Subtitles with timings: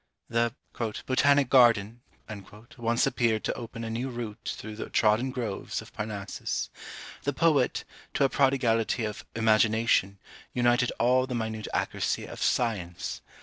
[0.29, 2.01] The "BOTANIC GARDEN"
[2.75, 6.71] once appeared to open a new route through the trodden groves of Parnassus.
[7.21, 7.83] The poet,
[8.15, 10.17] to a prodigality of IMAGINATION,
[10.55, 13.21] united all the minute accuracy of SCIENCE.